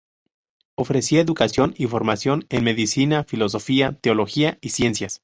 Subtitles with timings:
[0.73, 5.19] Ofrecía educación y formación en medicina, filosofía, teología y ciencias.